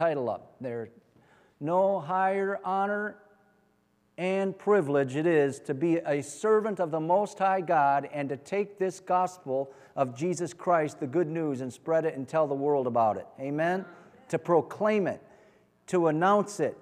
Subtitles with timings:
[0.00, 0.90] title up there.
[1.58, 3.16] No higher honor
[4.16, 8.36] and privilege it is to be a servant of the Most High God and to
[8.36, 12.54] take this gospel of Jesus Christ, the good news, and spread it and tell the
[12.54, 13.26] world about it.
[13.40, 13.84] Amen?
[14.28, 15.20] To proclaim it,
[15.88, 16.78] to announce it,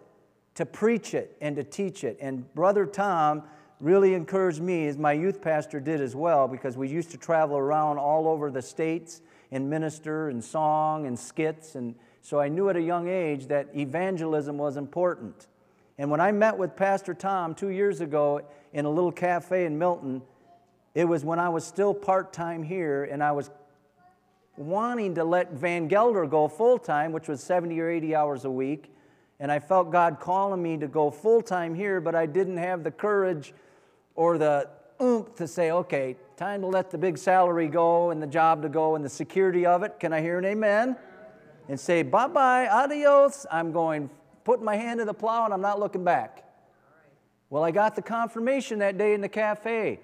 [0.57, 2.19] to preach it, and to teach it.
[2.21, 3.45] And Brother Tom
[3.80, 7.57] really encouraged me, as my youth pastor did as well, because we used to travel
[7.57, 11.77] around all over the states and minister and song and skits.
[11.77, 11.95] And
[12.27, 15.47] so I knew at a young age that evangelism was important.
[15.97, 18.41] And when I met with Pastor Tom two years ago
[18.73, 20.23] in a little cafe in Milton,
[20.97, 23.48] it was when I was still part time here and I was
[24.57, 28.51] wanting to let Van Gelder go full time, which was 70 or 80 hours a
[28.51, 28.93] week.
[29.39, 32.83] And I felt God calling me to go full time here, but I didn't have
[32.83, 33.55] the courage
[34.17, 34.69] or the
[35.01, 38.69] oomph to say, okay, time to let the big salary go and the job to
[38.69, 40.01] go and the security of it.
[40.01, 40.97] Can I hear an amen?
[41.69, 43.47] And say, bye bye, adios.
[43.51, 44.11] I'm going,
[44.45, 46.45] putting my hand to the plow and I'm not looking back.
[47.50, 50.00] Well, I got the confirmation that day in the cafe.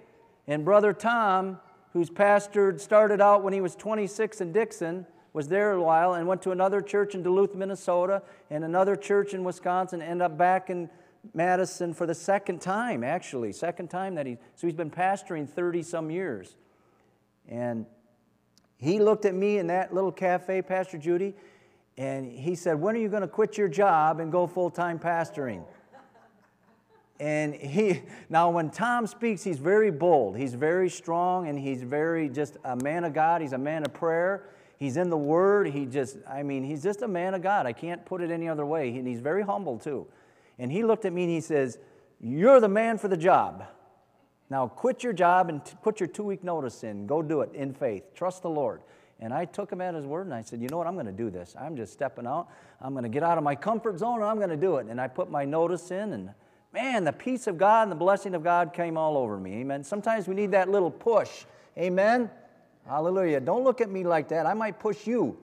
[0.47, 1.59] And Brother Tom,
[1.93, 6.27] whose pastored, started out when he was 26 in Dixon, was there a while and
[6.27, 10.69] went to another church in Duluth, Minnesota, and another church in Wisconsin, ended up back
[10.69, 10.91] in
[11.35, 15.83] Madison for the second time, actually, second time that he, so he's been pastoring 30
[15.83, 16.57] some years.
[17.49, 17.87] And
[18.77, 21.35] he looked at me in that little cafe, Pastor Judy,
[21.97, 24.99] and he said, When are you going to quit your job and go full time
[24.99, 25.65] pastoring?
[27.21, 30.37] And he, now when Tom speaks, he's very bold.
[30.37, 33.43] He's very strong and he's very just a man of God.
[33.43, 34.49] He's a man of prayer.
[34.77, 35.69] He's in the Word.
[35.69, 37.67] He just, I mean, he's just a man of God.
[37.67, 38.89] I can't put it any other way.
[38.97, 40.09] And he's very humble too.
[40.59, 41.79] And he looked at me and he says,
[42.21, 43.67] You're the man for the job.
[44.51, 47.07] Now quit your job and t- put your two week notice in.
[47.07, 48.15] Go do it in faith.
[48.15, 48.83] Trust the Lord.
[49.23, 50.89] And I took him at his word and I said, You know what?
[50.89, 51.55] I'm going to do this.
[51.59, 52.49] I'm just stepping out.
[52.81, 54.89] I'm going to get out of my comfort zone and I'm going to do it.
[54.89, 56.31] And I put my notice in and
[56.73, 59.61] man, the peace of God and the blessing of God came all over me.
[59.61, 59.85] Amen.
[59.85, 61.45] Sometimes we need that little push.
[61.79, 62.31] Amen.
[62.87, 63.39] Hallelujah.
[63.39, 64.45] Don't look at me like that.
[64.45, 65.39] I might push you.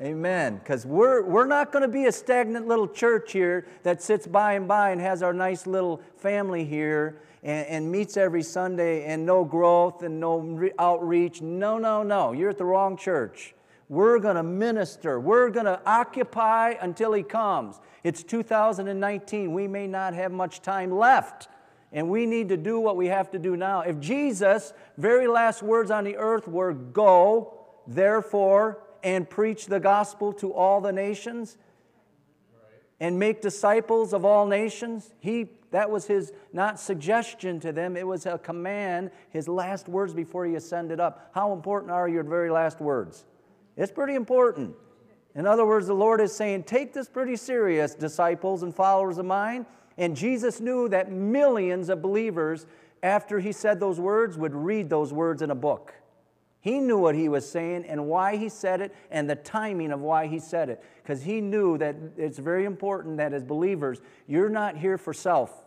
[0.00, 0.58] Amen.
[0.58, 4.52] Because we're, we're not going to be a stagnant little church here that sits by
[4.52, 9.24] and by and has our nice little family here and, and meets every Sunday and
[9.24, 11.40] no growth and no re- outreach.
[11.40, 12.32] No, no, no.
[12.32, 13.54] You're at the wrong church.
[13.88, 15.18] We're going to minister.
[15.18, 17.80] We're going to occupy until He comes.
[18.04, 19.54] It's 2019.
[19.54, 21.48] We may not have much time left.
[21.92, 23.80] And we need to do what we have to do now.
[23.80, 27.54] If Jesus' very last words on the earth were, Go,
[27.86, 31.58] therefore, and preach the gospel to all the nations
[32.98, 35.14] and make disciples of all nations.
[35.20, 40.12] He, that was his not suggestion to them, it was a command, his last words
[40.12, 41.30] before he ascended up.
[41.32, 43.24] How important are your very last words?
[43.76, 44.74] It's pretty important.
[45.36, 49.26] In other words, the Lord is saying, Take this pretty serious, disciples and followers of
[49.26, 49.66] mine.
[49.96, 52.66] And Jesus knew that millions of believers,
[53.04, 55.94] after he said those words, would read those words in a book.
[56.66, 60.00] He knew what he was saying and why he said it and the timing of
[60.00, 60.82] why he said it.
[61.00, 65.64] Because he knew that it's very important that as believers, you're not here for self.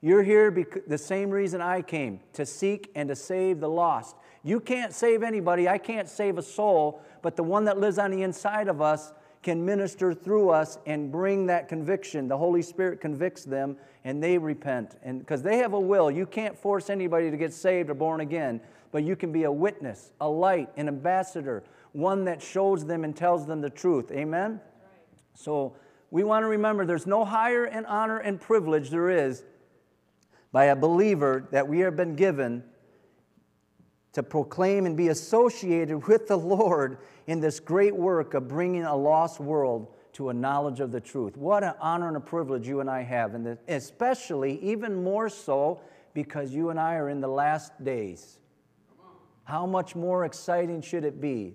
[0.00, 0.50] You're here
[0.88, 4.16] the same reason I came to seek and to save the lost.
[4.42, 5.68] You can't save anybody.
[5.68, 9.12] I can't save a soul, but the one that lives on the inside of us
[9.44, 12.26] can minister through us and bring that conviction.
[12.26, 14.96] The Holy Spirit convicts them and they repent.
[15.04, 18.20] And because they have a will, you can't force anybody to get saved or born
[18.20, 18.60] again
[18.94, 23.16] but you can be a witness, a light, an ambassador, one that shows them and
[23.16, 24.12] tells them the truth.
[24.12, 24.60] Amen?
[25.34, 25.74] So
[26.12, 29.42] we want to remember there's no higher in honor and privilege there is
[30.52, 32.62] by a believer that we have been given
[34.12, 38.94] to proclaim and be associated with the Lord in this great work of bringing a
[38.94, 41.36] lost world to a knowledge of the truth.
[41.36, 45.80] What an honor and a privilege you and I have, and especially even more so
[46.12, 48.38] because you and I are in the last days.
[49.44, 51.54] How much more exciting should it be?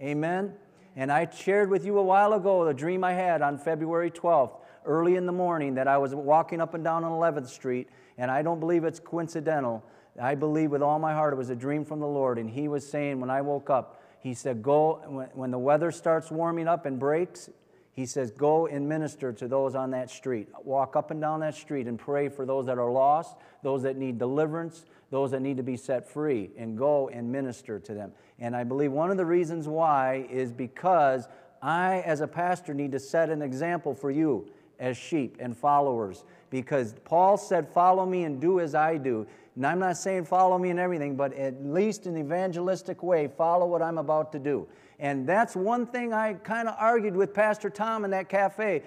[0.00, 0.54] Amen?
[0.96, 4.60] And I shared with you a while ago the dream I had on February 12th,
[4.84, 7.88] early in the morning, that I was walking up and down on 11th Street,
[8.18, 9.82] and I don't believe it's coincidental.
[10.20, 12.38] I believe with all my heart it was a dream from the Lord.
[12.38, 16.30] And He was saying, when I woke up, He said, Go, when the weather starts
[16.30, 17.48] warming up and breaks,
[17.92, 20.48] He says, Go and minister to those on that street.
[20.64, 23.96] Walk up and down that street and pray for those that are lost, those that
[23.96, 28.12] need deliverance, those that need to be set free, and go and minister to them.
[28.38, 31.28] And I believe one of the reasons why is because
[31.60, 34.50] I, as a pastor, need to set an example for you
[34.80, 39.26] as sheep and followers because Paul said, Follow me and do as I do.
[39.56, 43.66] And I'm not saying follow me in everything, but at least in evangelistic way, follow
[43.66, 44.66] what I'm about to do.
[44.98, 48.82] And that's one thing I kind of argued with Pastor Tom in that cafe.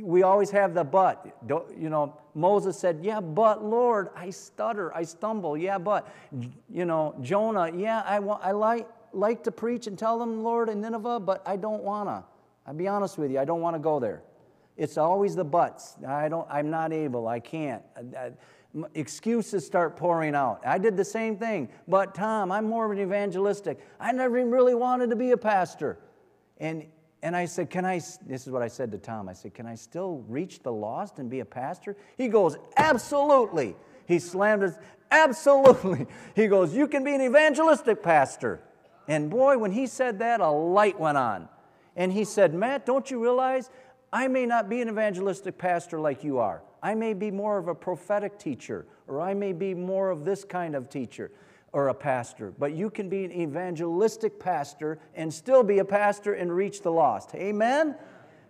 [0.00, 1.26] We always have the but.
[1.76, 5.56] You know, Moses said, Yeah, but Lord, I stutter, I stumble.
[5.56, 6.08] Yeah, but.
[6.70, 10.80] You know, Jonah, yeah, I, I like, like to preach and tell them, Lord, in
[10.80, 12.24] Nineveh, but I don't want to.
[12.66, 14.22] I'll be honest with you, I don't want to go there.
[14.76, 15.96] It's always the buts.
[16.06, 17.82] I don't, I'm not able, I can't.
[18.94, 20.60] Excuses start pouring out.
[20.64, 21.68] I did the same thing.
[21.86, 23.78] But Tom, I'm more of an evangelistic.
[23.98, 25.98] I never even really wanted to be a pastor.
[26.58, 26.86] And,
[27.22, 29.28] and I said, Can I, this is what I said to Tom.
[29.28, 31.96] I said, Can I still reach the lost and be a pastor?
[32.16, 33.74] He goes, Absolutely.
[34.06, 34.78] He slammed his,
[35.10, 36.06] Absolutely.
[36.36, 38.60] He goes, You can be an evangelistic pastor.
[39.08, 41.48] And boy, when he said that, a light went on.
[41.96, 43.70] And he said, Matt, don't you realize
[44.12, 46.62] I may not be an evangelistic pastor like you are.
[46.82, 50.44] I may be more of a prophetic teacher, or I may be more of this
[50.44, 51.30] kind of teacher
[51.72, 52.52] or a pastor.
[52.58, 56.92] But you can be an evangelistic pastor and still be a pastor and reach the
[56.92, 57.34] lost.
[57.34, 57.96] Amen?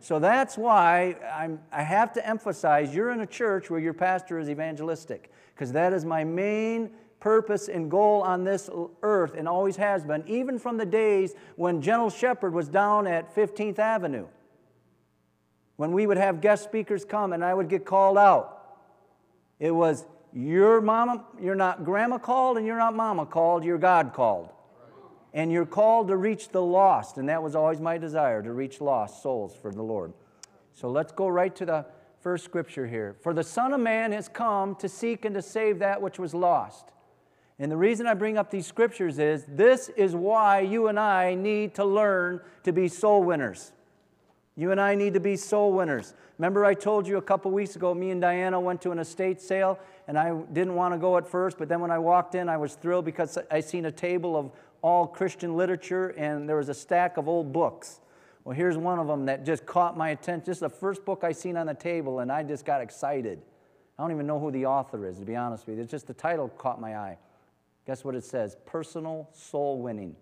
[0.01, 4.39] So that's why I'm, I have to emphasize you're in a church where your pastor
[4.39, 8.71] is evangelistic, because that is my main purpose and goal on this
[9.03, 13.35] earth and always has been, even from the days when General Shepherd was down at
[13.35, 14.29] 15th Avenue
[15.79, 18.77] when we would have guest speakers come and I would get called out.
[19.61, 24.13] It was your mama, you're not grandma called and you're not mama called, you're God
[24.13, 24.51] called.
[25.33, 27.17] And you're called to reach the lost.
[27.17, 30.13] And that was always my desire to reach lost souls for the Lord.
[30.75, 31.87] So let's go right to the
[32.21, 33.15] first scripture here.
[33.23, 36.35] For the Son of Man has come to seek and to save that which was
[36.35, 36.91] lost.
[37.61, 41.37] And the reason I bring up these scriptures is this is why you and I
[41.37, 43.71] need to learn to be soul winners.
[44.59, 46.15] You and I need to be soul winners.
[46.37, 49.41] Remember, I told you a couple weeks ago, me and Diana went to an estate
[49.41, 49.79] sale,
[50.09, 52.57] and I didn't want to go at first, but then when I walked in, I
[52.57, 54.51] was thrilled because I seen a table of
[54.83, 58.01] all Christian literature, and there was a stack of old books.
[58.43, 60.43] Well, here's one of them that just caught my attention.
[60.47, 63.41] This is the first book I seen on the table, and I just got excited.
[63.97, 65.83] I don't even know who the author is, to be honest with you.
[65.83, 67.17] It's just the title caught my eye.
[67.87, 68.57] Guess what it says?
[68.67, 70.17] Personal Soul Winning.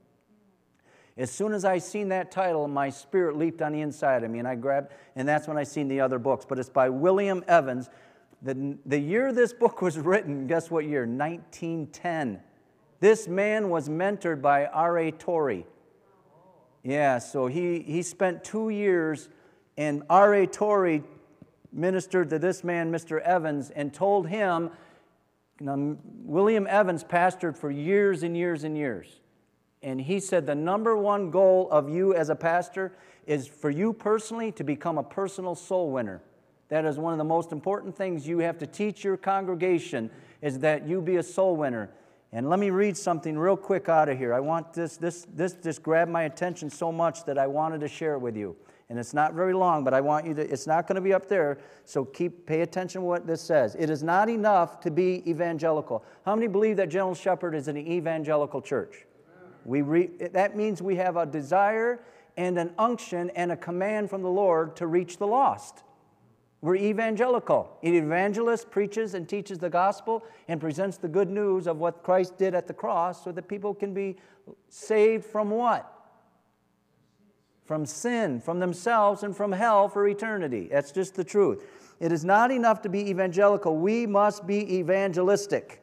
[1.19, 4.39] As soon as I seen that title, my spirit leaped on the inside of me,
[4.39, 6.45] and I grabbed, and that's when I seen the other books.
[6.47, 7.89] But it's by William Evans.
[8.43, 11.07] The, the year this book was written, guess what year?
[11.07, 12.41] 1910.
[13.01, 15.11] This man was mentored by R.A.
[15.11, 15.67] Torrey.
[16.83, 19.31] Yeah, so he, he spent two years,
[19.79, 20.47] and R.A.
[20.47, 21.03] Torrey
[21.73, 23.21] ministered to this man, Mr.
[23.21, 24.71] Evans, and told him,
[25.61, 29.21] William Evans pastored for years and years and years.
[29.87, 32.93] And he said the number one goal of you as a pastor
[33.25, 36.21] is for you personally to become a personal soul winner.
[36.71, 40.11] That is one of the most important things you have to teach your congregation
[40.43, 41.89] is that you be a soul winner.
[42.33, 44.35] And let me read something real quick out of here.
[44.35, 47.89] I want this, this, this just grabbed my attention so much that I wanted to
[47.89, 48.57] share it with you.
[48.91, 51.15] And it's not very long, but I want you to, it's not going to be
[51.15, 53.77] up there, so keep, pay attention to what this says.
[53.79, 56.05] It is not enough to be evangelical.
[56.25, 59.07] How many believe that General Shepherd is an evangelical church?
[59.67, 62.01] We re, that means we have a desire
[62.37, 65.83] and an unction and a command from the Lord to reach the lost.
[66.61, 67.77] We're evangelical.
[67.83, 72.39] An evangelist preaches and teaches the gospel and presents the good news of what Christ
[72.39, 74.17] did at the cross so that people can be
[74.69, 75.93] saved from what?
[77.65, 80.69] From sin, from themselves, and from hell for eternity.
[80.71, 81.65] That's just the truth.
[81.99, 85.83] It is not enough to be evangelical, we must be evangelistic.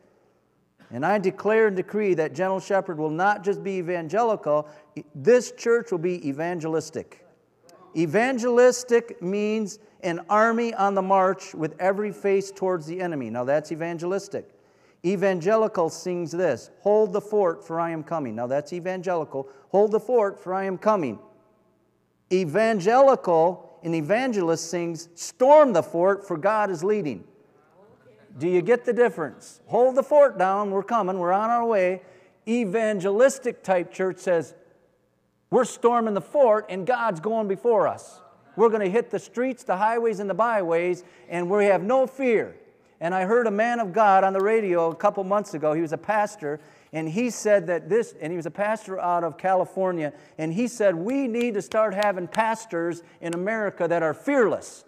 [0.93, 4.67] And I declare and decree that General Shepherd will not just be evangelical,
[5.15, 7.25] this church will be evangelistic.
[7.97, 13.31] Evangelistic means an army on the march with every face towards the enemy.
[13.31, 14.47] Now that's evangelistic.
[15.03, 18.35] Evangelical sings this Hold the fort, for I am coming.
[18.35, 19.49] Now that's evangelical.
[19.69, 21.17] Hold the fort, for I am coming.
[22.31, 27.23] Evangelical, an evangelist sings Storm the fort, for God is leading.
[28.37, 29.61] Do you get the difference?
[29.67, 32.01] Hold the fort down, we're coming, we're on our way.
[32.47, 34.55] Evangelistic type church says,
[35.53, 38.21] we're storming the fort and God's going before us.
[38.55, 42.07] We're going to hit the streets, the highways, and the byways, and we have no
[42.07, 42.55] fear.
[42.99, 45.73] And I heard a man of God on the radio a couple months ago.
[45.73, 46.59] He was a pastor,
[46.91, 50.67] and he said that this, and he was a pastor out of California, and he
[50.67, 54.85] said, We need to start having pastors in America that are fearless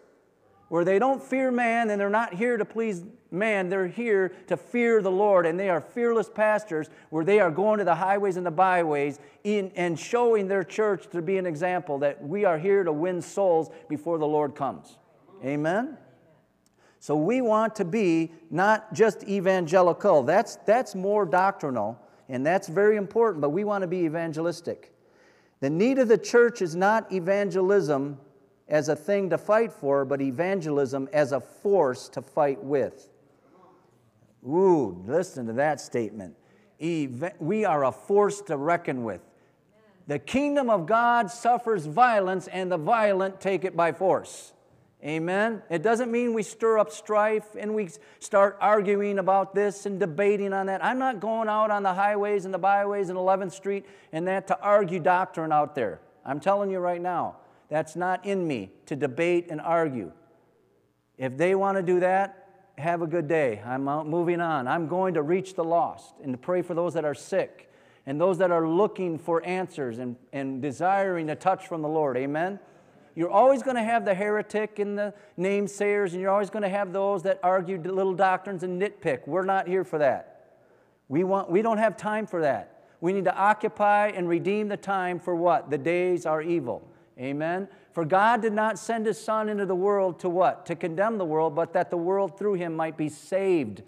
[0.70, 3.04] where they don't fear man and they're not here to please
[3.36, 5.46] man, they're here to fear the Lord.
[5.46, 9.20] And they are fearless pastors where they are going to the highways and the byways
[9.44, 13.22] in, and showing their church to be an example that we are here to win
[13.22, 14.98] souls before the Lord comes.
[15.44, 15.98] Amen?
[17.00, 20.24] So we want to be not just evangelical.
[20.24, 22.00] That's, that's more doctrinal,
[22.30, 24.92] and that's very important, but we want to be evangelistic.
[25.60, 28.18] The need of the church is not evangelism
[28.68, 33.10] as a thing to fight for, but evangelism as a force to fight with.
[34.48, 36.36] Ooh, listen to that statement.
[36.80, 39.22] We are a force to reckon with.
[40.08, 44.54] The kingdom of God suffers violence, and the violent take it by force.
[45.04, 45.62] Amen.
[45.70, 50.52] It doesn't mean we stir up strife and we start arguing about this and debating
[50.52, 50.84] on that.
[50.84, 54.48] I'm not going out on the highways and the byways and 11th Street and that
[54.48, 56.00] to argue doctrine out there.
[56.26, 57.36] I'm telling you right now,
[57.70, 60.12] that's not in me to debate and argue.
[61.20, 62.45] If they want to do that,
[62.78, 63.62] have a good day.
[63.66, 64.68] I'm moving on.
[64.68, 67.72] I'm going to reach the lost and to pray for those that are sick
[68.06, 72.18] and those that are looking for answers and, and desiring a touch from the Lord.
[72.18, 72.60] Amen.
[73.16, 76.70] You're always going to have the heretic and the namesayers, and you're always going to
[76.70, 79.26] have those that argue little doctrines and nitpick.
[79.26, 80.32] We're not here for that.
[81.08, 82.88] We, want, we don't have time for that.
[83.00, 85.70] We need to occupy and redeem the time for what?
[85.70, 86.86] The days are evil.
[87.20, 87.68] Amen.
[87.94, 90.66] For God did not send his Son into the world to what?
[90.66, 93.84] To condemn the world, but that the world through him might be saved.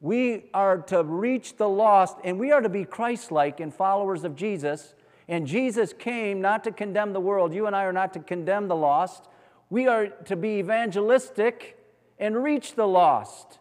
[0.00, 4.22] We are to reach the lost, and we are to be Christ like and followers
[4.22, 4.94] of Jesus
[5.28, 7.54] and Jesus came not to condemn the world.
[7.54, 9.28] You and I are not to condemn the lost.
[9.70, 11.78] We are to be evangelistic
[12.18, 13.58] and reach the lost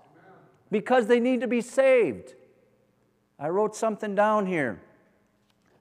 [0.70, 2.36] because they need to be saved.
[3.40, 4.82] I wrote something down here.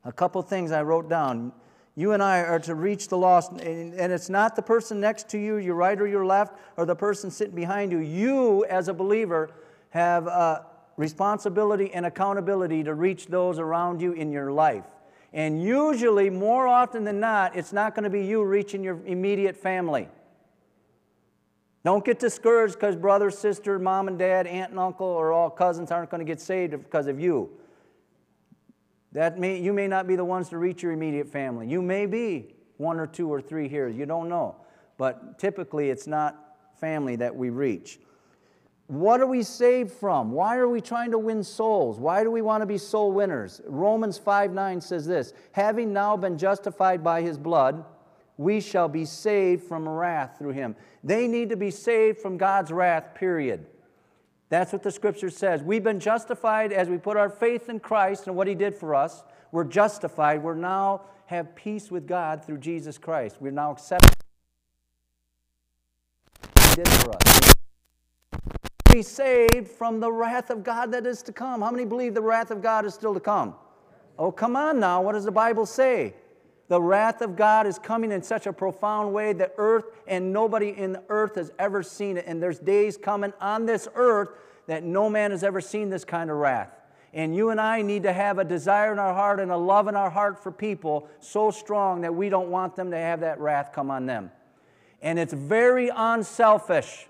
[0.05, 1.53] A couple things I wrote down.
[1.95, 5.39] You and I are to reach the lost, and it's not the person next to
[5.39, 7.99] you, your right or your left, or the person sitting behind you.
[7.99, 9.51] You, as a believer,
[9.91, 10.65] have a
[10.97, 14.87] responsibility and accountability to reach those around you in your life.
[15.35, 19.57] And usually, more often than not, it's not going to be you reaching your immediate
[19.57, 20.09] family.
[21.85, 25.91] Don't get discouraged because brother, sister, mom and dad, aunt and uncle, or all cousins
[25.91, 27.51] aren't going to get saved because of you.
[29.13, 31.69] That may, you may not be the ones to reach your immediate family.
[31.69, 33.89] You may be one or two or three here.
[33.89, 34.57] You don't know.
[34.97, 36.37] But typically, it's not
[36.81, 38.01] family that we reach.
[38.87, 40.33] What are we saved from?
[40.33, 41.99] Why are we trying to win souls?
[41.99, 43.61] Why do we want to be soul winners?
[43.67, 47.85] Romans 5 9 says this Having now been justified by his blood,
[48.37, 50.75] we shall be saved from wrath through him.
[51.05, 53.67] They need to be saved from God's wrath, period.
[54.53, 55.63] That's what the scripture says.
[55.63, 58.95] We've been justified as we put our faith in Christ and what he did for
[58.95, 59.25] us.
[59.51, 60.43] We're justified.
[60.43, 63.39] We're now have peace with God through Jesus Christ.
[63.41, 64.15] We're now accepted.
[66.69, 67.55] He did for us
[68.93, 71.63] be saved from the wrath of God that is to come.
[71.63, 73.55] How many believe the wrath of God is still to come?
[74.19, 75.01] Oh, come on now.
[75.01, 76.13] What does the Bible say?
[76.73, 80.71] The wrath of God is coming in such a profound way that earth and nobody
[80.71, 82.25] in the earth has ever seen it.
[82.27, 84.31] And there's days coming on this earth
[84.69, 86.71] that no man has ever seen this kind of wrath.
[87.13, 89.87] And you and I need to have a desire in our heart and a love
[89.87, 93.39] in our heart for people so strong that we don't want them to have that
[93.39, 94.31] wrath come on them.
[95.03, 97.07] And it's very unselfish.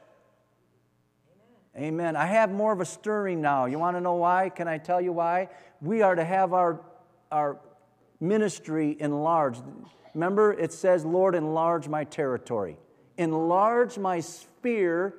[1.77, 2.17] Amen.
[2.17, 3.67] I have more of a stirring now.
[3.67, 4.49] You want to know why?
[4.49, 5.51] Can I tell you why?
[5.81, 6.81] We are to have our,
[7.31, 7.61] our
[8.23, 9.63] ministry enlarged.
[10.15, 12.79] Remember, it says, Lord, enlarge my territory.
[13.19, 15.15] Enlarge my sphere,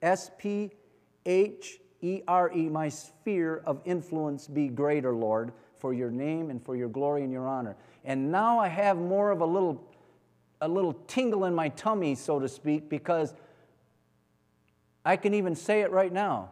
[0.00, 0.70] S P
[1.26, 6.64] H E R E, my sphere of influence be greater, Lord, for your name and
[6.64, 7.76] for your glory and your honor.
[8.04, 9.82] And now I have more of a little,
[10.60, 13.34] a little tingle in my tummy, so to speak, because
[15.04, 16.50] I can even say it right now.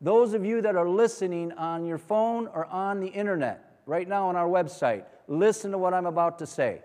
[0.00, 4.28] Those of you that are listening on your phone or on the internet, right now
[4.28, 6.82] on our website, listen to what I'm about to say.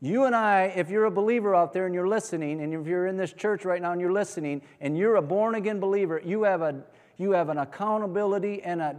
[0.00, 3.08] You and I, if you're a believer out there and you're listening, and if you're
[3.08, 6.44] in this church right now and you're listening, and you're a born again believer, you
[6.44, 6.82] have, a,
[7.16, 8.96] you have an accountability and a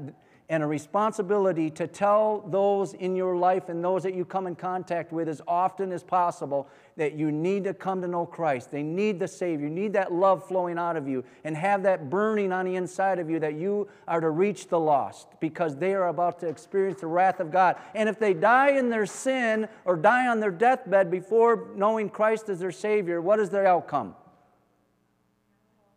[0.50, 4.56] and a responsibility to tell those in your life and those that you come in
[4.56, 8.72] contact with as often as possible that you need to come to know Christ.
[8.72, 9.68] They need the Savior.
[9.68, 13.20] You need that love flowing out of you and have that burning on the inside
[13.20, 17.02] of you that you are to reach the lost because they are about to experience
[17.02, 17.76] the wrath of God.
[17.94, 22.50] And if they die in their sin or die on their deathbed before knowing Christ
[22.50, 24.16] as their Savior, what is their outcome?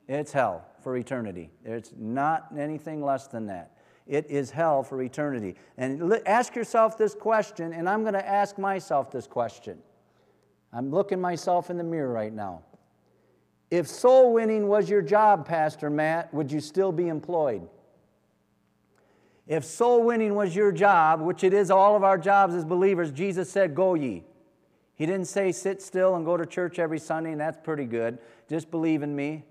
[0.09, 1.51] It's hell for eternity.
[1.65, 3.79] It's not anything less than that.
[4.07, 5.57] It is hell for eternity.
[5.79, 9.79] And ask yourself this question, and I'm going to ask myself this question.
[10.73, 12.63] I'm looking myself in the mirror right now.
[13.71, 17.69] If soul winning was your job, Pastor Matt, would you still be employed?
[19.47, 23.11] If soul winning was your job, which it is all of our jobs as believers,
[23.11, 24.25] Jesus said, Go ye.
[24.95, 28.19] He didn't say sit still and go to church every Sunday, and that's pretty good.
[28.49, 29.45] Just believe in me.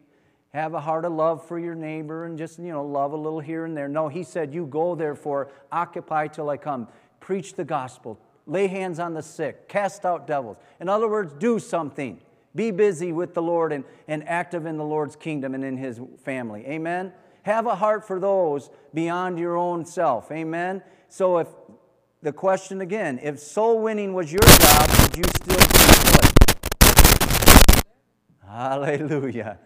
[0.53, 3.39] Have a heart of love for your neighbor and just, you know, love a little
[3.39, 3.87] here and there.
[3.87, 6.89] No, he said, You go therefore, occupy till I come.
[7.21, 10.57] Preach the gospel, lay hands on the sick, cast out devils.
[10.81, 12.19] In other words, do something.
[12.53, 16.01] Be busy with the Lord and, and active in the Lord's kingdom and in his
[16.25, 16.65] family.
[16.67, 17.13] Amen?
[17.43, 20.29] Have a heart for those beyond your own self.
[20.33, 20.83] Amen?
[21.07, 21.47] So if
[22.21, 25.71] the question again, if soul winning was your job, would you still be?
[28.45, 29.57] Hallelujah.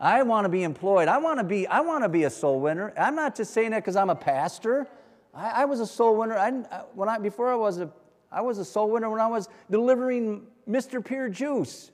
[0.00, 1.08] I want to be employed.
[1.08, 2.92] I want to be, I want to be a soul winner.
[2.96, 4.86] I'm not just saying that because I'm a pastor.
[5.34, 6.38] I, I, was a soul winner.
[6.38, 6.50] I,
[6.94, 7.90] when I, before I was a,
[8.30, 11.04] I was a soul winner when I was delivering Mr.
[11.04, 11.90] Pier juice.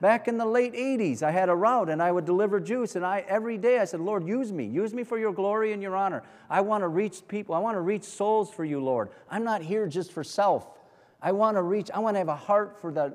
[0.00, 2.96] Back in the late 80s, I had a route and I would deliver juice.
[2.96, 4.66] And I, every day I said, Lord, use me.
[4.66, 6.24] Use me for your glory and your honor.
[6.50, 7.54] I want to reach people.
[7.54, 9.10] I want to reach souls for you, Lord.
[9.30, 10.66] I'm not here just for self.
[11.22, 13.14] I want to reach, I want to have a heart for the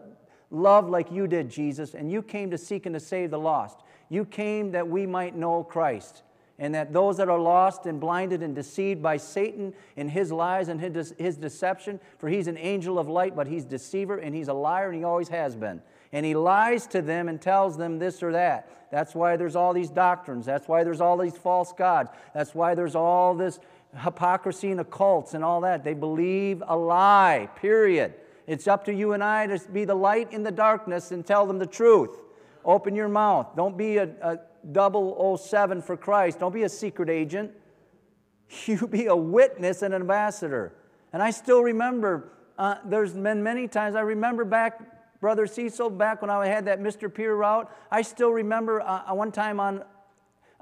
[0.50, 1.94] love like you did, Jesus.
[1.94, 3.82] And you came to seek and to save the lost.
[4.10, 6.24] You came that we might know Christ.
[6.62, 10.68] And that those that are lost and blinded and deceived by Satan and his lies
[10.68, 14.50] and his, his deception, for he's an angel of light, but he's deceiver and he's
[14.50, 18.00] a liar and he always has been and he lies to them and tells them
[18.00, 18.70] this or that.
[18.92, 20.46] That's why there's all these doctrines.
[20.46, 22.10] That's why there's all these false gods.
[22.34, 23.60] That's why there's all this
[23.96, 25.84] hypocrisy and occults and all that.
[25.84, 28.16] They believe a lie, period.
[28.48, 31.46] It's up to you and I to be the light in the darkness and tell
[31.46, 32.18] them the truth.
[32.66, 33.56] Open your mouth.
[33.56, 36.39] Don't be a, a 007 for Christ.
[36.39, 37.51] Don't be a secret agent.
[38.66, 40.74] You be a witness and an ambassador.
[41.13, 44.82] And I still remember, uh, there's been many times, I remember back
[45.20, 47.13] Brother Cecil, back when I had that Mr.
[47.13, 49.84] Pier route, I still remember uh, one time on,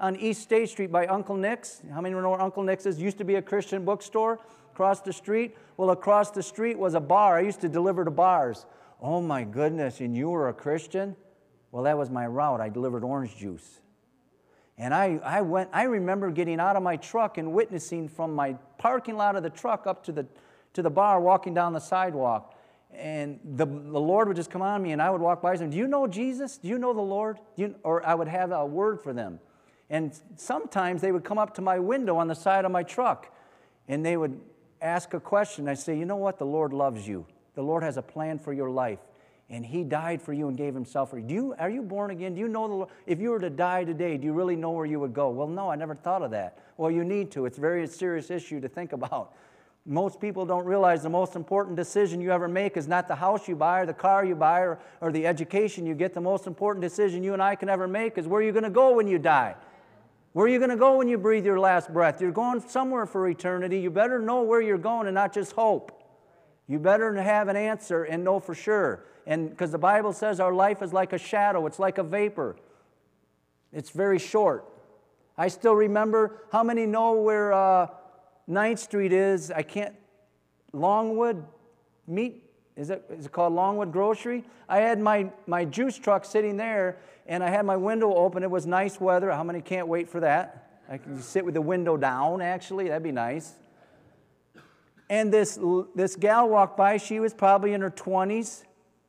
[0.00, 1.80] on East State Street by Uncle Nick's.
[1.92, 3.00] How many know where Uncle Nick's is?
[3.00, 4.40] Used to be a Christian bookstore
[4.72, 5.56] across the street.
[5.76, 7.38] Well, across the street was a bar.
[7.38, 8.66] I used to deliver to bars.
[9.00, 11.14] Oh my goodness, and you were a Christian?
[11.70, 12.60] Well, that was my route.
[12.60, 13.80] I delivered orange juice.
[14.76, 18.54] And I, I, went, I remember getting out of my truck and witnessing from my
[18.78, 20.26] parking lot of the truck up to the,
[20.74, 22.54] to the bar, walking down the sidewalk
[22.92, 25.66] and the, the Lord would just come on me, and I would walk by say,
[25.66, 26.58] Do you know Jesus?
[26.58, 27.38] Do you know the Lord?
[27.56, 29.40] You, or I would have a word for them.
[29.90, 33.32] And sometimes they would come up to my window on the side of my truck,
[33.88, 34.40] and they would
[34.80, 35.68] ask a question.
[35.68, 36.38] I say, You know what?
[36.38, 37.26] The Lord loves you.
[37.54, 39.00] The Lord has a plan for your life,
[39.50, 41.26] and He died for you and gave Himself for you.
[41.26, 42.34] Do you are you born again?
[42.34, 42.88] Do you know the Lord?
[43.06, 45.30] If you were to die today, do you really know where you would go?
[45.30, 46.58] Well, no, I never thought of that.
[46.76, 47.46] Well, you need to.
[47.46, 49.34] It's a very serious issue to think about.
[49.86, 53.48] Most people don't realize the most important decision you ever make is not the house
[53.48, 56.12] you buy or the car you buy or, or the education you get.
[56.12, 58.70] The most important decision you and I can ever make is where you're going to
[58.70, 59.54] go when you die.
[60.34, 62.20] Where are you going to go when you breathe your last breath?
[62.20, 63.80] You're going somewhere for eternity.
[63.80, 65.90] You better know where you're going and not just hope.
[66.66, 69.04] You better have an answer and know for sure.
[69.28, 72.56] And because the Bible says our life is like a shadow, it's like a vapor.
[73.74, 74.64] It's very short.
[75.36, 77.88] I still remember how many know where uh,
[78.48, 79.94] 9th Street is, I can't,
[80.72, 81.44] Longwood
[82.06, 82.42] Meat,
[82.74, 84.44] is it, is it called Longwood Grocery?
[84.66, 88.42] I had my, my juice truck sitting there and I had my window open.
[88.42, 89.30] It was nice weather.
[89.30, 90.80] How many can't wait for that?
[90.88, 92.88] I can sit with the window down, actually.
[92.88, 93.52] That'd be nice.
[95.10, 95.58] And this,
[95.94, 96.96] this gal walked by.
[96.96, 98.64] She was probably in her 20s,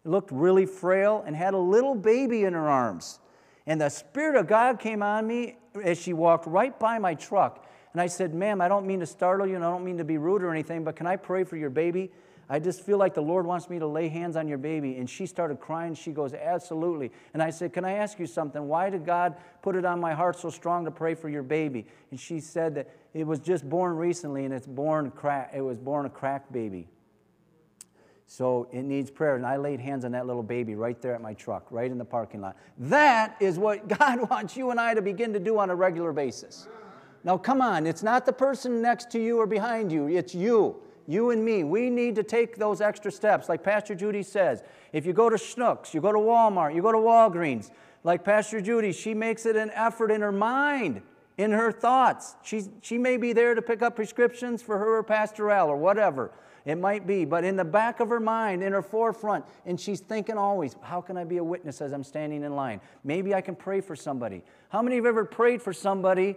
[0.05, 3.19] looked really frail, and had a little baby in her arms.
[3.67, 7.65] And the Spirit of God came on me as she walked right by my truck.
[7.93, 10.03] And I said, Ma'am, I don't mean to startle you and I don't mean to
[10.03, 12.11] be rude or anything, but can I pray for your baby?
[12.51, 14.95] I just feel like the Lord wants me to lay hands on your baby.
[14.97, 15.93] And she started crying.
[15.93, 17.11] She goes, Absolutely.
[17.33, 18.67] And I said, Can I ask you something?
[18.67, 21.85] Why did God put it on my heart so strong to pray for your baby?
[22.09, 25.77] And she said that it was just born recently and it's born crack, it was
[25.77, 26.87] born a cracked baby.
[28.31, 29.35] So it needs prayer.
[29.35, 31.97] And I laid hands on that little baby right there at my truck, right in
[31.97, 32.55] the parking lot.
[32.77, 36.13] That is what God wants you and I to begin to do on a regular
[36.13, 36.67] basis.
[37.23, 40.75] Now, come on, it's not the person next to you or behind you, it's you.
[41.07, 43.49] You and me, we need to take those extra steps.
[43.49, 44.61] Like Pastor Judy says,
[44.93, 47.71] if you go to Schnucks, you go to Walmart, you go to Walgreens,
[48.03, 51.01] like Pastor Judy, she makes it an effort in her mind,
[51.39, 52.35] in her thoughts.
[52.43, 55.77] She's, she may be there to pick up prescriptions for her or Pastor Al or
[55.77, 56.31] whatever
[56.65, 59.99] it might be, but in the back of her mind, in her forefront, and she's
[59.99, 62.81] thinking always, how can I be a witness as I'm standing in line?
[63.03, 64.43] Maybe I can pray for somebody.
[64.69, 66.35] How many of you have ever prayed for somebody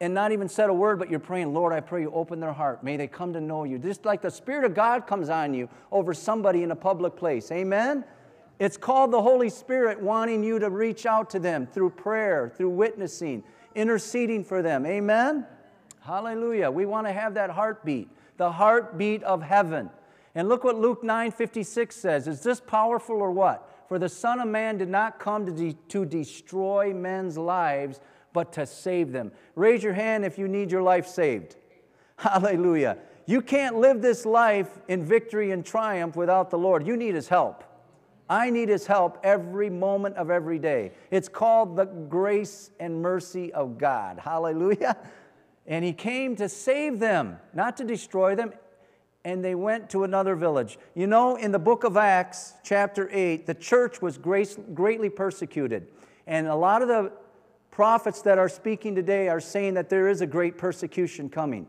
[0.00, 2.52] and not even said a word, but you're praying, Lord, I pray you open their
[2.52, 2.84] heart.
[2.84, 3.78] May they come to know you.
[3.78, 7.50] Just like the Spirit of God comes on you over somebody in a public place.
[7.50, 8.04] Amen?
[8.58, 12.70] It's called the Holy Spirit wanting you to reach out to them through prayer, through
[12.70, 13.42] witnessing,
[13.74, 14.84] interceding for them.
[14.84, 15.46] Amen?
[16.00, 16.70] Hallelujah.
[16.70, 19.90] We want to have that heartbeat, the heartbeat of heaven.
[20.34, 22.28] And look what Luke 9 56 says.
[22.28, 23.72] Is this powerful or what?
[23.88, 28.00] For the Son of Man did not come to, de- to destroy men's lives,
[28.32, 29.32] but to save them.
[29.54, 31.56] Raise your hand if you need your life saved.
[32.16, 32.98] Hallelujah.
[33.26, 36.86] You can't live this life in victory and triumph without the Lord.
[36.86, 37.64] You need His help.
[38.28, 40.92] I need His help every moment of every day.
[41.10, 44.18] It's called the grace and mercy of God.
[44.18, 44.96] Hallelujah.
[45.66, 48.52] And He came to save them, not to destroy them.
[49.24, 50.78] And they went to another village.
[50.94, 55.88] You know, in the book of Acts, chapter 8, the church was grace, greatly persecuted.
[56.28, 57.12] And a lot of the
[57.72, 61.66] prophets that are speaking today are saying that there is a great persecution coming.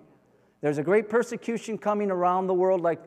[0.62, 3.02] There's a great persecution coming around the world, like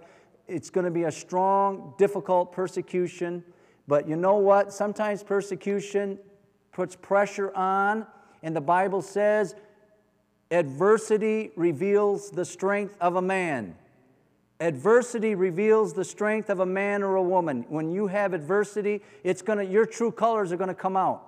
[0.47, 3.45] it's going to be a strong, difficult persecution.
[3.87, 4.73] But you know what?
[4.73, 6.19] Sometimes persecution
[6.73, 8.07] puts pressure on,
[8.43, 9.55] and the Bible says
[10.51, 13.77] adversity reveals the strength of a man.
[14.61, 17.65] Adversity reveals the strength of a man or a woman.
[17.69, 21.27] When you have adversity, it's gonna, your true colors are going to come out.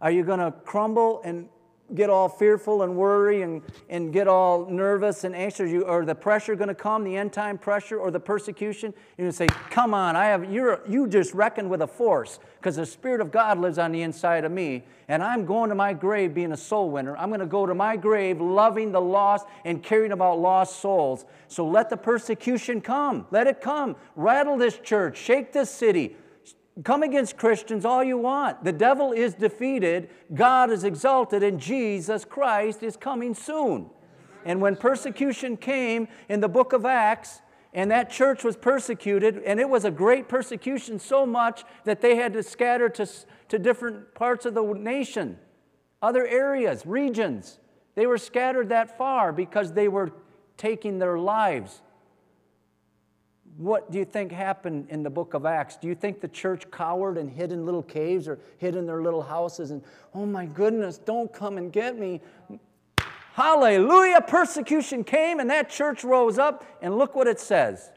[0.00, 1.48] Are you going to crumble and
[1.94, 6.14] get all fearful and worry and, and get all nervous and anxious, you, or the
[6.14, 9.46] pressure going to come, the end time pressure or the persecution, you're going to say,
[9.70, 13.30] Come on, I have, you're, you just reckon with a force because the Spirit of
[13.30, 16.56] God lives on the inside of me, and I'm going to my grave being a
[16.56, 17.16] soul winner.
[17.16, 21.24] I'm going to go to my grave loving the lost and caring about lost souls.
[21.48, 23.26] So let the persecution come.
[23.30, 23.96] Let it come.
[24.14, 26.16] Rattle this church, shake this city.
[26.84, 28.64] Come against Christians all you want.
[28.64, 33.90] The devil is defeated, God is exalted, and Jesus Christ is coming soon.
[34.44, 39.60] And when persecution came in the book of Acts, and that church was persecuted, and
[39.60, 43.06] it was a great persecution so much that they had to scatter to,
[43.48, 45.38] to different parts of the nation,
[46.02, 47.60] other areas, regions.
[47.94, 50.10] They were scattered that far because they were
[50.56, 51.82] taking their lives
[53.60, 55.76] what do you think happened in the book of Acts?
[55.76, 59.02] Do you think the church cowered and hid in little caves or hid in their
[59.02, 59.82] little houses and,
[60.14, 62.22] oh my goodness, don't come and get me?
[63.34, 64.22] Hallelujah!
[64.22, 67.90] Persecution came and that church rose up, and look what it says.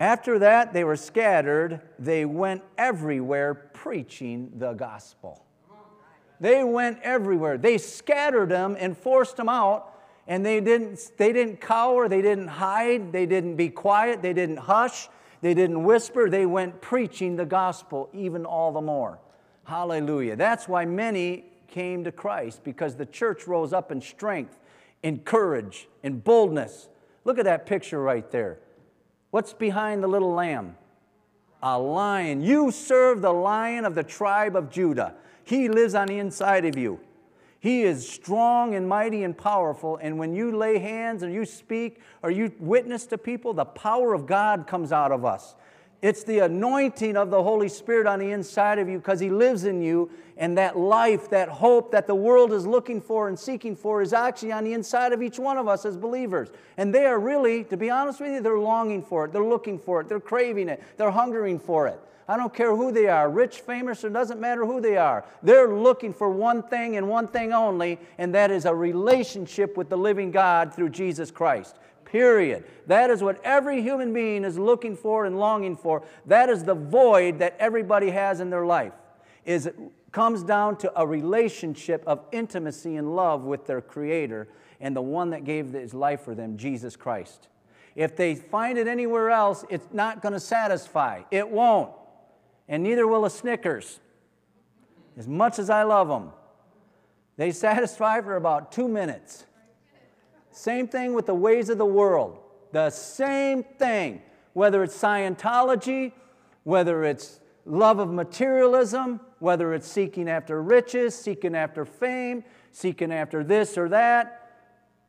[0.00, 1.80] After that, they were scattered.
[1.98, 5.44] They went everywhere preaching the gospel.
[6.40, 7.56] They went everywhere.
[7.56, 9.95] They scattered them and forced them out
[10.26, 14.56] and they didn't, they didn't cower, they didn't hide, they didn't be quiet, they didn't
[14.58, 15.08] hush,
[15.40, 19.18] they didn't whisper, they went preaching the gospel even all the more.
[19.64, 20.36] Hallelujah.
[20.36, 24.58] That's why many came to Christ because the church rose up in strength,
[25.02, 26.88] in courage, in boldness.
[27.24, 28.58] Look at that picture right there.
[29.30, 30.76] What's behind the little lamb?
[31.62, 32.42] A lion.
[32.42, 35.14] You serve the lion of the tribe of Judah.
[35.44, 37.00] He lives on the inside of you.
[37.58, 39.98] He is strong and mighty and powerful.
[40.00, 44.14] And when you lay hands or you speak or you witness to people, the power
[44.14, 45.54] of God comes out of us.
[46.02, 49.64] It's the anointing of the Holy Spirit on the inside of you because He lives
[49.64, 50.10] in you.
[50.36, 54.12] And that life, that hope that the world is looking for and seeking for is
[54.12, 56.50] actually on the inside of each one of us as believers.
[56.76, 59.32] And they are really, to be honest with you, they're longing for it.
[59.32, 60.08] They're looking for it.
[60.08, 60.82] They're craving it.
[60.98, 61.98] They're hungering for it.
[62.28, 65.24] I don't care who they are, rich, famous, it doesn't matter who they are.
[65.42, 69.88] They're looking for one thing and one thing only, and that is a relationship with
[69.88, 71.76] the living God through Jesus Christ.
[72.04, 72.64] Period.
[72.86, 76.02] That is what every human being is looking for and longing for.
[76.26, 78.92] That is the void that everybody has in their life.
[79.44, 79.76] Is it
[80.16, 84.48] comes down to a relationship of intimacy and love with their creator
[84.80, 87.48] and the one that gave his life for them, Jesus Christ.
[87.94, 91.22] If they find it anywhere else, it's not going to satisfy.
[91.30, 91.90] It won't
[92.68, 94.00] and neither will a Snickers,
[95.16, 96.30] as much as I love them.
[97.36, 99.44] They satisfy for about two minutes.
[100.50, 102.38] Same thing with the ways of the world.
[102.72, 104.22] The same thing,
[104.54, 106.12] whether it's Scientology,
[106.64, 113.44] whether it's love of materialism, whether it's seeking after riches, seeking after fame, seeking after
[113.44, 114.42] this or that.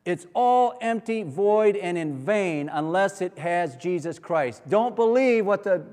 [0.05, 4.61] It's all empty, void, and in vain unless it has Jesus Christ.
[4.69, 5.83] Don't believe what the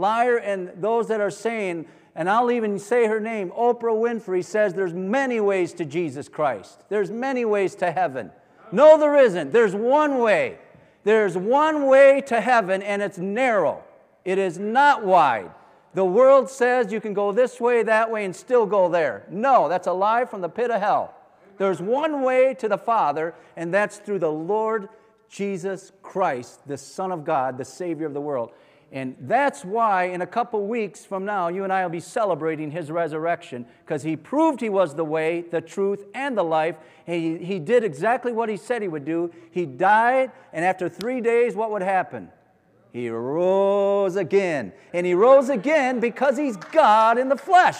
[0.00, 4.74] liar and those that are saying, and I'll even say her name, Oprah Winfrey says
[4.74, 6.82] there's many ways to Jesus Christ.
[6.88, 8.32] There's many ways to heaven.
[8.72, 9.52] No, there isn't.
[9.52, 10.58] There's one way.
[11.04, 13.82] There's one way to heaven, and it's narrow.
[14.24, 15.50] It is not wide.
[15.94, 19.24] The world says you can go this way, that way, and still go there.
[19.30, 21.14] No, that's a lie from the pit of hell.
[21.58, 24.88] There's one way to the Father, and that's through the Lord
[25.28, 28.52] Jesus Christ, the Son of God, the Savior of the world.
[28.92, 32.72] And that's why in a couple weeks from now, you and I will be celebrating
[32.72, 36.76] his resurrection because he proved he was the way, the truth, and the life.
[37.06, 39.32] He, he did exactly what he said he would do.
[39.52, 42.30] He died, and after three days, what would happen?
[42.92, 44.72] He rose again.
[44.92, 47.78] And he rose again because he's God in the flesh.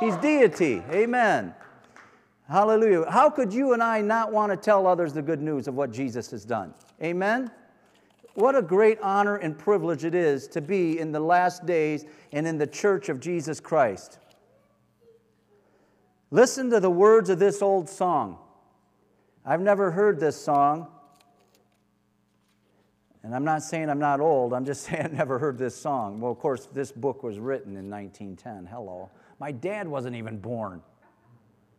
[0.00, 0.82] He's deity.
[0.90, 1.54] Amen.
[2.48, 3.10] Hallelujah.
[3.10, 5.90] How could you and I not want to tell others the good news of what
[5.90, 6.72] Jesus has done?
[7.02, 7.50] Amen.
[8.36, 12.46] What a great honor and privilege it is to be in the last days and
[12.46, 14.18] in the church of Jesus Christ.
[16.30, 18.36] Listen to the words of this old song.
[19.42, 20.86] I've never heard this song.
[23.22, 26.20] And I'm not saying I'm not old, I'm just saying I've never heard this song.
[26.20, 28.66] Well, of course, this book was written in 1910.
[28.66, 29.08] Hello.
[29.40, 30.82] My dad wasn't even born.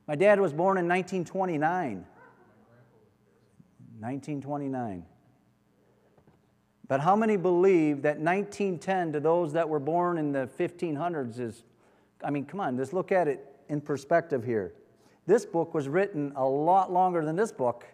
[0.07, 2.03] My dad was born in 1929.
[3.99, 5.05] 1929.
[6.87, 11.63] But how many believe that 1910 to those that were born in the 1500s is,
[12.23, 14.73] I mean, come on, just look at it in perspective here.
[15.25, 17.85] This book was written a lot longer than this book.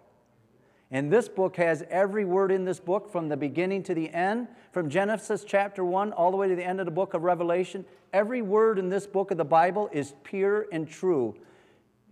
[0.91, 4.47] And this book has every word in this book from the beginning to the end,
[4.71, 7.83] from Genesis chapter 1 all the way to the end of the book of Revelation.
[8.13, 11.35] Every word in this book of the Bible is pure and true.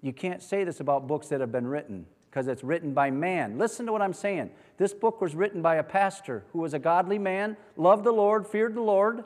[0.01, 3.57] You can't say this about books that have been written because it's written by man.
[3.57, 4.51] Listen to what I'm saying.
[4.77, 8.47] This book was written by a pastor who was a godly man, loved the Lord,
[8.47, 9.25] feared the Lord.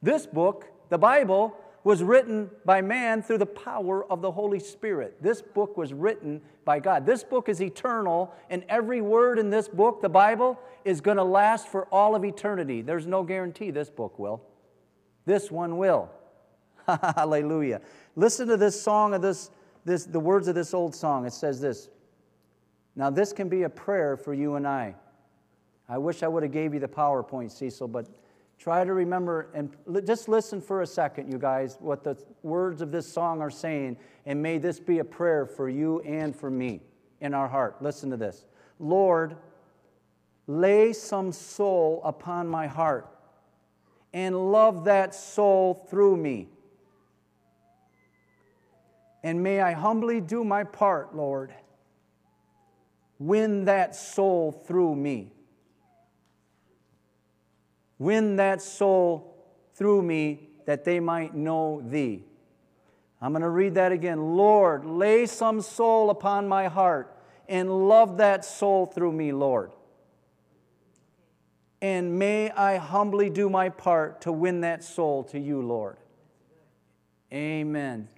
[0.00, 5.20] This book, the Bible, was written by man through the power of the Holy Spirit.
[5.20, 7.04] This book was written by God.
[7.04, 11.24] This book is eternal, and every word in this book, the Bible, is going to
[11.24, 12.82] last for all of eternity.
[12.82, 14.40] There's no guarantee this book will.
[15.26, 16.08] This one will.
[16.86, 17.80] Hallelujah.
[18.14, 19.50] Listen to this song of this,
[19.84, 21.26] this, the words of this old song.
[21.26, 21.88] It says this
[22.98, 24.96] now, this can be a prayer for you and I.
[25.88, 28.08] I wish I would have gave you the PowerPoint, Cecil, but
[28.58, 29.70] try to remember and
[30.04, 33.96] just listen for a second, you guys, what the words of this song are saying,
[34.26, 36.80] and may this be a prayer for you and for me
[37.20, 37.80] in our heart.
[37.80, 38.46] Listen to this.
[38.80, 39.36] Lord,
[40.48, 43.06] lay some soul upon my heart
[44.12, 46.48] and love that soul through me.
[49.22, 51.52] And may I humbly do my part, Lord
[53.18, 55.32] Win that soul through me.
[57.98, 59.36] Win that soul
[59.74, 62.24] through me that they might know thee.
[63.20, 64.36] I'm going to read that again.
[64.36, 67.16] Lord, lay some soul upon my heart
[67.48, 69.72] and love that soul through me, Lord.
[71.80, 75.96] And may I humbly do my part to win that soul to you, Lord.
[77.32, 78.08] Amen.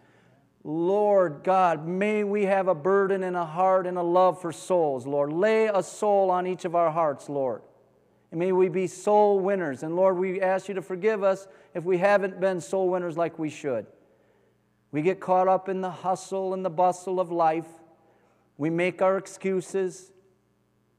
[0.63, 5.07] Lord God, may we have a burden and a heart and a love for souls,
[5.07, 5.33] Lord.
[5.33, 7.63] Lay a soul on each of our hearts, Lord.
[8.31, 9.83] And may we be soul winners.
[9.83, 13.39] And Lord, we ask you to forgive us if we haven't been soul winners like
[13.39, 13.87] we should.
[14.93, 17.69] We get caught up in the hustle and the bustle of life.
[18.59, 20.13] We make our excuses.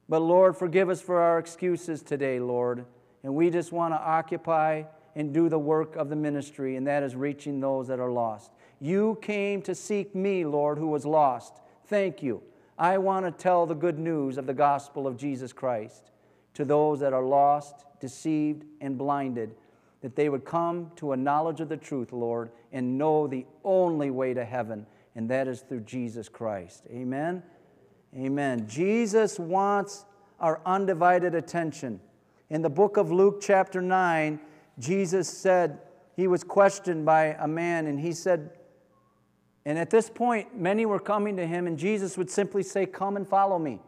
[0.10, 2.86] But Lord, forgive us for our excuses today, Lord.
[3.24, 4.84] And we just want to occupy
[5.16, 8.52] and do the work of the ministry, and that is reaching those that are lost.
[8.82, 11.62] You came to seek me, Lord, who was lost.
[11.86, 12.42] Thank you.
[12.80, 16.10] I want to tell the good news of the gospel of Jesus Christ
[16.56, 19.54] to those that are lost, deceived, and blinded,
[20.02, 24.10] that they would come to a knowledge of the truth, Lord, and know the only
[24.10, 26.88] way to heaven, and that is through Jesus Christ.
[26.90, 27.44] Amen.
[28.18, 28.68] Amen.
[28.68, 30.06] Jesus wants
[30.40, 32.00] our undivided attention.
[32.50, 34.40] In the book of Luke, chapter 9,
[34.80, 35.80] Jesus said,
[36.16, 38.50] he was questioned by a man, and he said,
[39.66, 43.16] and at this point, many were coming to him, and Jesus would simply say, Come
[43.16, 43.80] and follow me.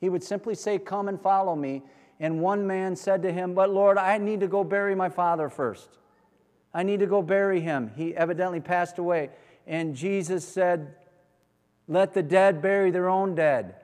[0.00, 1.82] He would simply say, Come and follow me.
[2.20, 5.48] And one man said to him, But Lord, I need to go bury my father
[5.48, 5.98] first.
[6.74, 7.90] I need to go bury him.
[7.96, 9.30] He evidently passed away.
[9.66, 10.94] And Jesus said,
[11.86, 13.76] Let the dead bury their own dead.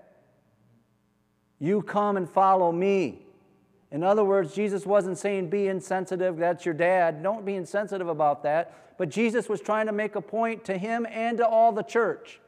[1.59, 3.24] You come and follow me.
[3.95, 7.23] In other words, Jesus wasn't saying, Be insensitive, that's your dad.
[7.23, 8.99] Don't be insensitive about that.
[8.99, 12.41] But Jesus was trying to make a point to him and to all the church.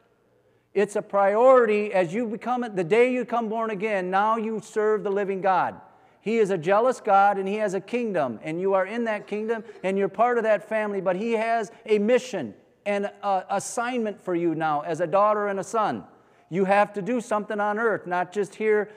[0.73, 5.03] It's a priority as you become the day you come born again, now you serve
[5.03, 5.79] the living God.
[6.19, 9.25] He is a jealous God and He has a kingdom, and you are in that
[9.25, 12.53] kingdom and you're part of that family, but He has a mission
[12.85, 16.03] and an assignment for you now as a daughter and a son.
[16.49, 18.89] You have to do something on earth, not just here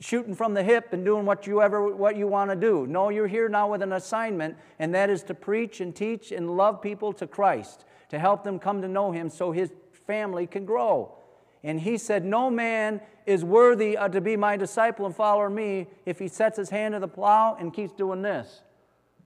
[0.00, 2.86] shooting from the hip and doing what you ever what you want to do.
[2.86, 6.56] No, you're here now with an assignment, and that is to preach and teach and
[6.56, 9.70] love people to Christ, to help them come to know Him so His
[10.06, 11.16] family can grow.
[11.62, 15.88] And he said, No man is worthy uh, to be my disciple and follow me
[16.04, 18.62] if he sets his hand to the plow and keeps doing this.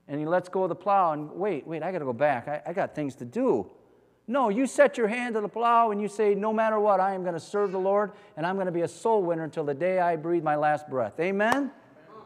[0.07, 2.47] and he lets go of the plow and wait, wait, I got to go back.
[2.47, 3.69] I, I got things to do.
[4.31, 7.13] No, you set your hand to the plow and you say, no matter what, I
[7.15, 9.65] am going to serve the Lord and I'm going to be a soul winner until
[9.65, 11.19] the day I breathe my last breath.
[11.19, 11.69] Amen?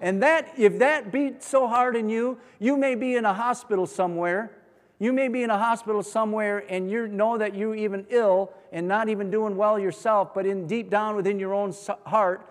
[0.01, 3.87] And that, if that beats so hard in you, you may be in a hospital
[3.87, 4.51] somewhere.
[4.99, 8.87] You may be in a hospital somewhere and you know that you're even ill and
[8.87, 11.73] not even doing well yourself, but in deep down within your own
[12.05, 12.47] heart,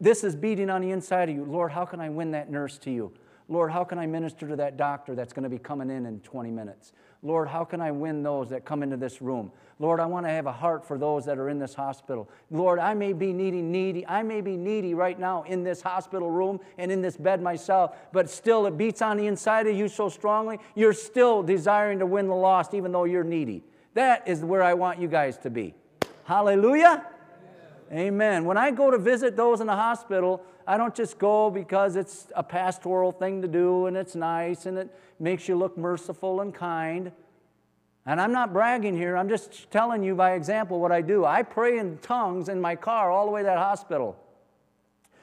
[0.00, 1.44] this is beating on the inside of you.
[1.44, 3.12] Lord, how can I win that nurse to you?
[3.48, 6.18] Lord, how can I minister to that doctor that's going to be coming in in
[6.20, 6.92] 20 minutes?
[7.22, 9.52] Lord, how can I win those that come into this room?
[9.78, 12.28] Lord, I want to have a heart for those that are in this hospital.
[12.50, 14.06] Lord, I may be needy, needy.
[14.06, 17.96] I may be needy right now in this hospital room and in this bed myself,
[18.12, 22.06] but still it beats on the inside of you so strongly, you're still desiring to
[22.06, 23.62] win the lost even though you're needy.
[23.94, 25.74] That is where I want you guys to be.
[26.24, 27.06] Hallelujah.
[27.92, 28.44] Amen.
[28.44, 32.28] When I go to visit those in the hospital, I don't just go because it's
[32.36, 36.54] a pastoral thing to do and it's nice and it makes you look merciful and
[36.54, 37.10] kind.
[38.06, 41.24] And I'm not bragging here, I'm just telling you by example what I do.
[41.24, 44.16] I pray in tongues in my car all the way to that hospital.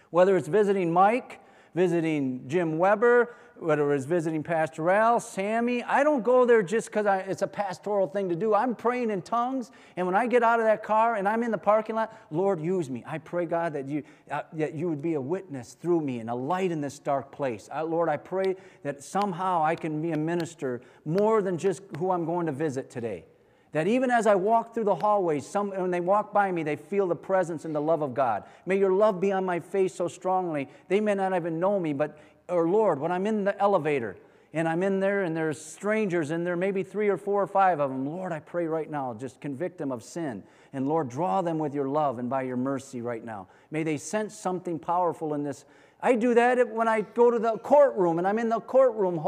[0.09, 1.39] Whether it's visiting Mike,
[1.75, 5.83] visiting Jim Weber, whether it's visiting Pastor Al, Sammy.
[5.83, 8.53] I don't go there just because it's a pastoral thing to do.
[8.53, 11.51] I'm praying in tongues, and when I get out of that car and I'm in
[11.51, 13.03] the parking lot, Lord, use me.
[13.07, 16.29] I pray, God, that you, uh, that you would be a witness through me and
[16.29, 17.69] a light in this dark place.
[17.73, 22.11] Uh, Lord, I pray that somehow I can be a minister more than just who
[22.11, 23.25] I'm going to visit today.
[23.73, 26.77] That even as I walk through the hallways, some, when they walk by me, they
[26.77, 28.43] feel the presence and the love of God.
[28.65, 31.93] May your love be on my face so strongly, they may not even know me,
[31.93, 32.17] but
[32.49, 34.15] or Lord, when I'm in the elevator
[34.53, 37.79] and I'm in there and there's strangers in there, maybe three or four or five
[37.79, 40.43] of them, Lord, I pray right now, just convict them of sin.
[40.73, 43.47] And Lord, draw them with your love and by your mercy right now.
[43.71, 45.65] May they sense something powerful in this.
[46.01, 49.19] I do that when I go to the courtroom and I'm in the courtroom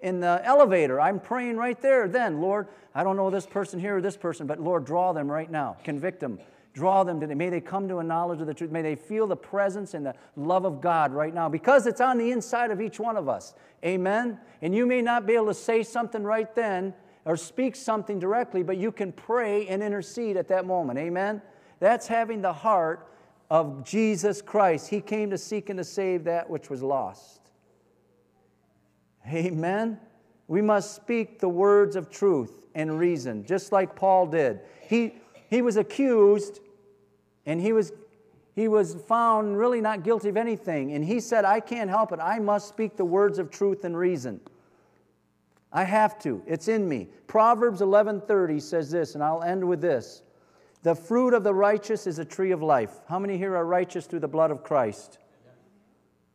[0.00, 1.00] in the elevator.
[1.00, 2.08] I'm praying right there.
[2.08, 5.30] Then, Lord, I don't know this person here or this person, but Lord, draw them
[5.30, 5.76] right now.
[5.84, 6.38] Convict them
[6.74, 7.34] Draw them today.
[7.34, 8.72] May they come to a knowledge of the truth.
[8.72, 12.18] May they feel the presence and the love of God right now because it's on
[12.18, 13.54] the inside of each one of us.
[13.84, 14.38] Amen?
[14.60, 16.92] And you may not be able to say something right then
[17.24, 20.98] or speak something directly, but you can pray and intercede at that moment.
[20.98, 21.40] Amen?
[21.78, 23.08] That's having the heart
[23.50, 24.88] of Jesus Christ.
[24.88, 27.40] He came to seek and to save that which was lost.
[29.26, 29.98] Amen?
[30.48, 34.60] We must speak the words of truth and reason, just like Paul did.
[34.82, 35.14] He,
[35.48, 36.60] he was accused
[37.46, 37.92] and he was,
[38.54, 40.92] he was found really not guilty of anything.
[40.92, 42.20] And he said, I can't help it.
[42.20, 44.40] I must speak the words of truth and reason.
[45.72, 46.40] I have to.
[46.46, 47.08] It's in me.
[47.26, 50.22] Proverbs 11:30 says this, and I'll end with this.
[50.84, 53.00] The fruit of the righteous is a tree of life.
[53.08, 55.18] How many here are righteous through the blood of Christ?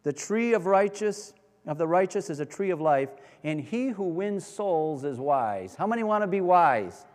[0.02, 1.34] The tree of righteous
[1.68, 3.10] of the righteous is a tree of life,
[3.44, 5.76] and he who wins souls is wise.
[5.76, 7.06] How many want to be wise?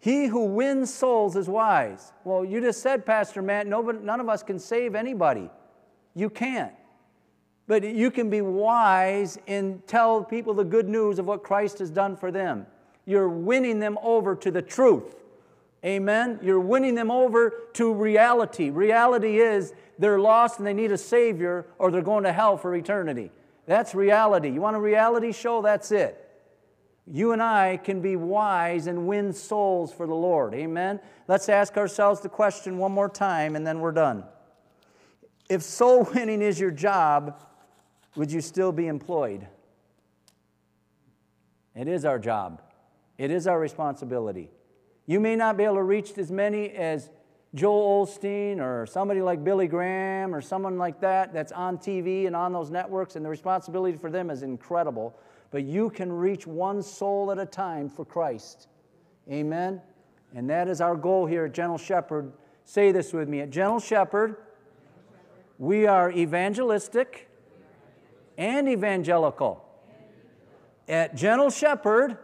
[0.00, 2.12] He who wins souls is wise.
[2.24, 5.48] Well, you just said, Pastor Matt, nobody, none of us can save anybody.
[6.16, 6.74] You can't.
[7.68, 11.90] But you can be wise and tell people the good news of what Christ has
[11.90, 12.66] done for them.
[13.06, 15.14] You're winning them over to the truth.
[15.84, 16.38] Amen.
[16.42, 18.70] You're winning them over to reality.
[18.70, 22.74] Reality is they're lost and they need a Savior or they're going to hell for
[22.74, 23.30] eternity.
[23.66, 24.50] That's reality.
[24.50, 25.60] You want a reality show?
[25.62, 26.24] That's it
[27.06, 30.54] you and I can be wise and win souls for the Lord.
[30.54, 31.00] Amen?
[31.28, 34.24] Let's ask ourselves the question one more time and then we're done.
[35.50, 37.40] If soul winning is your job,
[38.16, 39.46] would you still be employed?
[41.74, 42.62] It is our job,
[43.18, 44.50] it is our responsibility.
[45.06, 47.10] You may not be able to reach as many as
[47.54, 52.34] Joel Osteen or somebody like Billy Graham or someone like that that's on TV and
[52.34, 55.14] on those networks, and the responsibility for them is incredible
[55.54, 58.66] but you can reach one soul at a time for Christ.
[59.30, 59.80] Amen?
[60.34, 62.32] And that is our goal here at Gentle Shepherd.
[62.64, 63.40] Say this with me.
[63.40, 64.34] At Gentle Shepherd,
[65.56, 67.28] we are evangelistic
[68.36, 69.64] and evangelical.
[70.88, 72.18] At Gentle Shepherd,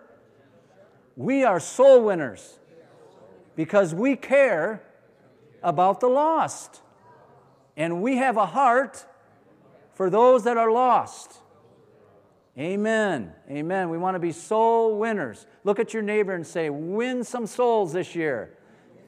[1.16, 2.58] we are soul winners
[3.60, 4.82] because we care
[5.62, 6.80] about the lost.
[7.76, 9.04] And we have a heart
[9.92, 11.34] for those that are lost.
[12.58, 13.34] Amen.
[13.50, 13.90] Amen.
[13.90, 15.46] We want to be soul winners.
[15.62, 18.56] Look at your neighbor and say, win some souls this year.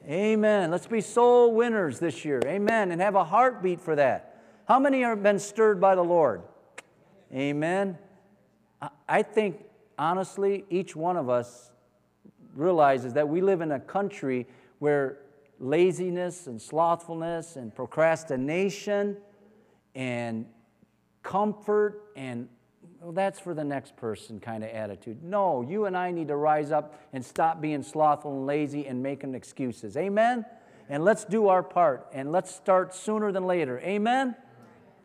[0.07, 0.69] Amen.
[0.69, 2.39] Let's be soul winners this year.
[2.45, 2.91] Amen.
[2.91, 4.39] And have a heartbeat for that.
[4.67, 6.43] How many have been stirred by the Lord?
[7.33, 7.97] Amen.
[9.09, 9.65] I think,
[9.97, 11.71] honestly, each one of us
[12.55, 14.47] realizes that we live in a country
[14.79, 15.19] where
[15.59, 19.17] laziness and slothfulness and procrastination
[19.95, 20.45] and
[21.21, 22.49] comfort and
[23.01, 25.23] well, that's for the next person kind of attitude.
[25.23, 29.03] No, you and I need to rise up and stop being slothful and lazy and
[29.03, 29.97] making excuses.
[29.97, 30.45] Amen?
[30.87, 33.79] And let's do our part and let's start sooner than later.
[33.79, 34.35] Amen?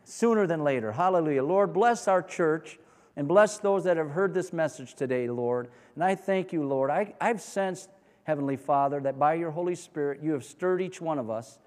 [0.05, 0.93] Sooner than later.
[0.93, 1.43] Hallelujah.
[1.43, 2.79] Lord, bless our church
[3.19, 5.67] and bless those that have heard this message today, Lord.
[5.95, 6.89] And I thank you, Lord.
[6.89, 7.89] I, I've sensed,
[8.23, 11.59] Heavenly Father, that by your Holy Spirit, you have stirred each one of us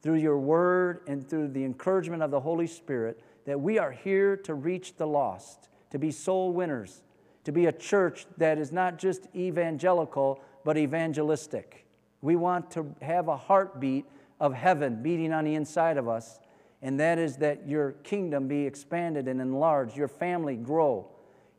[0.00, 4.36] through your word and through the encouragement of the Holy Spirit that we are here
[4.36, 7.02] to reach the lost, to be soul winners,
[7.42, 11.84] to be a church that is not just evangelical, but evangelistic.
[12.20, 14.04] We want to have a heartbeat
[14.38, 16.38] of heaven beating on the inside of us,
[16.82, 21.06] and that is that your kingdom be expanded and enlarged, your family grow.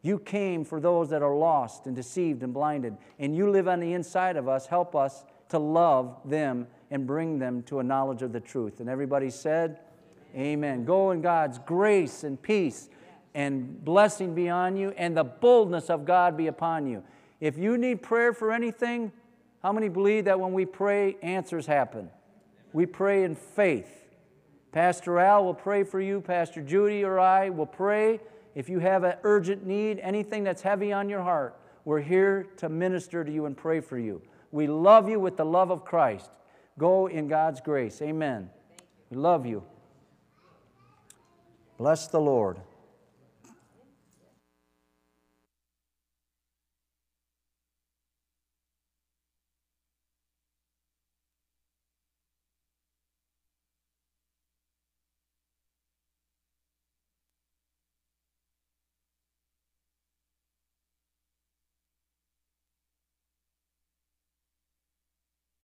[0.01, 3.80] You came for those that are lost and deceived and blinded, and you live on
[3.80, 4.67] the inside of us.
[4.67, 8.82] Help us to love them and bring them to a knowledge of the truth.
[8.82, 9.80] And everybody said,
[10.36, 10.84] Amen.
[10.84, 12.89] Go in God's grace and peace
[13.36, 17.03] and blessing be on you, and the boldness of God be upon you.
[17.39, 19.11] If you need prayer for anything,
[19.61, 22.09] how many believe that when we pray, answers happen?
[22.74, 24.03] We pray in faith.
[24.74, 28.19] Pastor Al will pray for you, Pastor Judy or I will pray.
[28.55, 31.55] If you have an urgent need, anything that's heavy on your heart,
[31.86, 34.19] we're here to minister to you and pray for you.
[34.51, 36.32] We love you with the love of Christ.
[36.80, 38.01] Go in God's grace.
[38.01, 38.49] Amen.
[39.11, 39.63] We love you.
[41.78, 42.57] Bless the Lord.